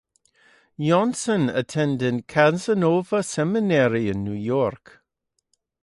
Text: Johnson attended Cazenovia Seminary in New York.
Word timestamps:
Johnson 0.79 1.47
attended 1.51 2.27
Cazenovia 2.27 3.23
Seminary 3.23 4.09
in 4.09 4.23
New 4.23 4.33
York. 4.33 5.03